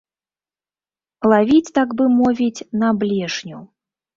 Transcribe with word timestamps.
Лавіць, 1.33 1.73
так 1.77 1.89
бы 1.99 2.09
мовіць, 2.17 2.65
на 2.85 2.91
блешню. 3.03 3.63